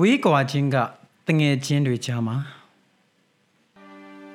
[0.00, 0.76] ဝေးကွာချင်းက
[1.26, 2.36] တငယ်ချင်းတွေကြားမှာ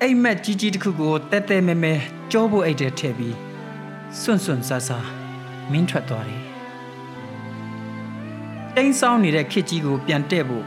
[0.01, 1.93] အိမ်မက်ကြီးကြီးတစ်ခုကိုတဲတဲမဲမဲ
[2.31, 3.35] ကြောဖို့အိတ်တဲ့ထည့်ပြီး
[4.19, 4.97] စွန့်စွန့်ဆာဆာ
[5.71, 6.43] မင်းထွက်သွားတယ်
[8.75, 10.65] တိန်းဆောင်နေတဲ့ခစ်ကြီးကိုပြန်တဲ့ဖို့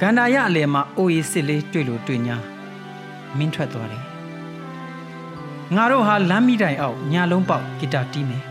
[0.00, 2.36] ဂန္ဓာရအလယ်မှာအိုးရီစစ်လေးတွေ့လို့တွေ့ညာ
[3.36, 4.04] မင်းထွက်သွားတယ်
[5.76, 8.42] ငါတို့ဟာလမ်းမိတိုင်အောက်ညာလုံးပေါက်ဂီတာတီးမယ်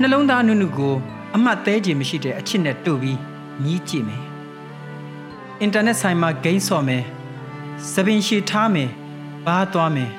[0.00, 0.94] နှလုံးသားနုနုကို
[1.34, 3.29] အမှတ်သေးခြင်းမရှိတဲ့အချစ်နဲ့တို့ပြီးမြ
[3.72, 4.24] ည်ကြည့်မယ်
[5.60, 7.04] အင်တာနက်ဆိုင်မှာဂိမ်းဆော့မယ်
[7.92, 8.90] သပင်ရှည်ထားမယ်
[9.46, 10.10] ဘားသွားမယ်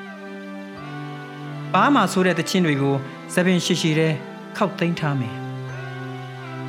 [1.72, 2.94] ဘားမှာဆိုတဲ့တခြင်းတွေကို
[3.34, 4.12] သပင်ရှည်ရှည်တဲ့
[4.56, 5.34] ခောက်သိမ်းထားမယ်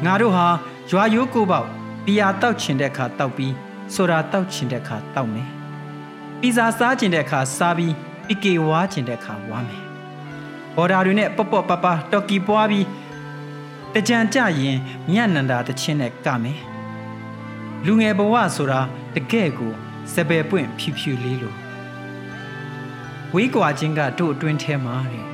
[0.05, 0.47] ငါတို့ဟာ
[0.91, 1.67] ရွာရိုးကိုပေါက်
[2.05, 3.53] ဘီယာတောက်ချင်တဲ့အခါတောက်ပြီး
[3.93, 5.49] ဆိုတာတောက်ချင်တဲ့အခါတောက်မယ်
[6.39, 7.93] ပီဇာစားချင်တဲ့အခါစားပြီး
[8.27, 9.83] ပီကေဝါချင်တဲ့အခါဝါမယ်
[10.75, 12.85] ဘော်ဒါတွေနဲ့ပေါ့ပေါ့ပပတော်ကီပွားပြီး
[13.95, 14.77] တကြံကြရင်
[15.11, 16.59] မြတ်နန္ဒာတချင်းနဲ့ကမယ်
[17.85, 18.79] လူငယ်ဘဝဆိုတာ
[19.15, 19.73] တကယ့်ကို
[20.13, 21.53] စပယ်ပွင့်ဖြူဖြူလေးလို
[23.33, 25.25] ဝေးကွာချင်းကတို့အတွင်းထဲမှာတဲ့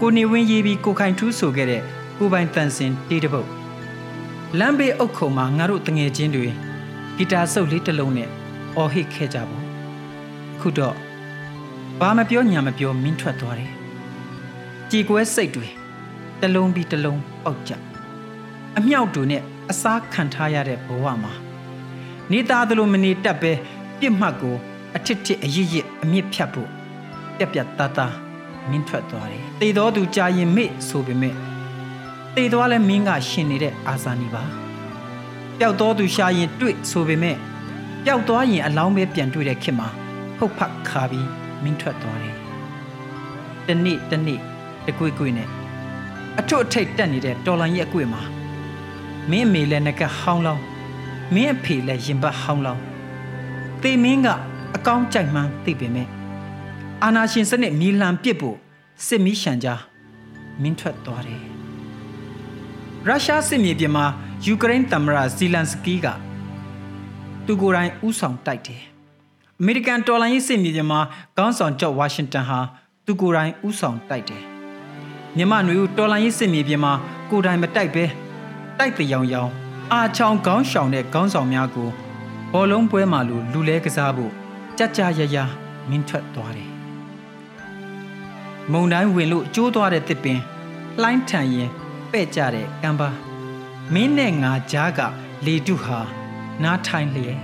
[0.00, 1.82] ကိုနေဝင်းရေးပြီးကိုခိုင်ထူးဆိုခဲ့တဲ့
[2.18, 3.48] ကိုပိုင်တန်စင်တေးတပုတ်
[4.58, 6.48] လမ်းဘေးအုတ်ခုံမှာငါတို့တငယ်ချင်းတွေ
[7.16, 8.28] ဂီတာဆုပ်လေးတစ်လုံးနဲ့
[8.76, 9.58] အော်ဟစ်ခဲ့ကြပါ
[10.60, 10.96] ခုတော့
[12.00, 13.72] ဘာမပြောညာမပြောမင်းထွက်သွားတယ်
[14.90, 15.68] ကြည်ကွဲစိတ်တွေ
[16.44, 17.72] တစ်လုံးပြီးတစ်လုံးပေါက်ကြ
[18.78, 21.32] အမြောက်တူနဲ့အစားခံထားရတဲ့ဘဝမှာ
[22.30, 23.52] နေသားသလိုမနေတတ်ပဲ
[23.98, 24.56] ပြစ်မှတ်ကို
[24.96, 26.68] အထစ်ထစ်အရစ်ရစ်အမြင့်ဖြတ်ဖို့
[27.36, 28.14] ပြက်ပြက်သားသား
[28.70, 31.34] မင်းထွက်သွားတယ်။တေတော်သူကြာရင်မေ့ဆိုပေမဲ့
[32.36, 34.42] တေသွားလဲမင်းကရှင်နေတဲ့အာဇာနီပါ။
[35.58, 37.36] ပျောက်တော်သူရှာရင်တွေ့ဆိုပေမဲ့
[38.04, 39.88] ပျောက်သွားရင်အလောင်းပဲပြန်တွေ့တဲ့ခေတ်မှာ
[40.36, 41.28] ဖုတ်ဖတ်ခါပြီး
[41.62, 42.36] မင်းထွက်သွားတယ်။
[43.66, 44.40] တနေ့တနေ့
[44.86, 45.48] တကွေ့ကွေ့နဲ့
[46.40, 48.22] အထွတ်အထိပ်တက်နေတဲ့တော်လန်ရဲ့အကွေ့မှာ
[49.30, 50.62] မင်းအမေလည်းငကဟောင်းလောင်း
[51.34, 52.82] မင်းအဖေလည်းရင်ပတ်ဟောင်းလောင်း
[53.82, 54.28] တေမင်းက
[54.76, 56.08] အကောင်းကြိုက်မှန်းသိပေမဲ့
[57.02, 58.56] အာနာရှင်စနစ်မီလံပစ်ဖို့
[59.06, 59.80] စစ်မီးရှံကြား
[60.62, 61.42] မင်းထွက်သွားတယ်
[63.06, 64.04] ရုရှားစစ်မြေပြင်မှာ
[64.44, 66.06] ယူကရိန်းသမ္မတဇီလန်စကီးက
[67.46, 68.82] သူကိုယ်တိုင်ဥဆောင်တိုက်တယ်
[69.60, 71.00] အမေရိကန်တော်လှန်ရေးစစ်မြေပြင်မှာ
[71.36, 72.60] ခေါင်းဆောင်ဂျော့ဝါရှင်တန်ဟာ
[73.04, 74.53] သူကိုယ်တိုင်ဥဆောင်တိုက်တယ်
[75.36, 76.92] မြန်မာနွေဦးတော်လှန်ရေးစစ်မြေပြင်မှာ
[77.30, 78.04] ကိုယ်တိုင်မတိုက်ပဲ
[78.78, 79.50] တိုက်တရောင်ရောင်
[79.92, 81.88] အာချောင်ခေါင်းရှောင်တဲ့ခေါင်းဆောင်များကို
[82.52, 84.32] ဘောလုံးပွဲမှာလူလူလဲကစားဖို့
[84.78, 85.36] ကြကြရရ
[85.88, 86.70] မင်းထွက်သွားတယ်
[88.72, 90.40] မုံတိုင်းဝင်လို့ကျိုးသွားတဲ့တစ်ပင်
[91.02, 91.70] လှိုင်းထန်ရင်
[92.12, 93.10] ပဲ့ကြတဲ့ကမ်းပါ
[93.94, 95.00] မင်းနဲ့ငါကြားက
[95.46, 96.00] လေတုဟာ
[96.62, 97.40] နားထိုင်လျက်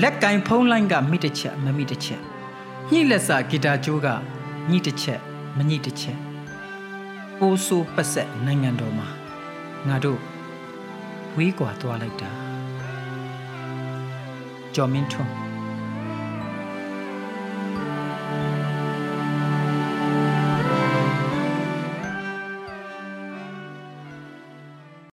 [0.00, 2.22] လက်ကင်ဖုံးလိုင်းကမိတစ်ချက်မမိတစ်ချက်
[2.90, 4.08] ညှိလက်စာဂီတာကျိုးက
[4.70, 5.20] ညှိတစ်ချက်
[5.56, 6.18] မညှိတစ်ချက်
[7.38, 9.08] ပိုးဆိုးပတ်ဆက်နိုင်ငံတော်မှာ
[9.88, 10.20] ငါတို့
[11.36, 12.30] ဝေးကွာသွားလိုက်တာ
[14.74, 15.51] ကျော်မင်းထွန်း